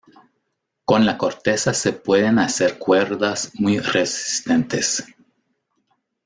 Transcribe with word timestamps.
Con 0.83 1.05
la 1.05 1.15
corteza 1.15 1.75
se 1.75 1.93
pueden 1.93 2.39
hacer 2.39 2.79
cuerdas 2.79 3.51
muy 3.59 3.77
resistentes. 3.77 5.05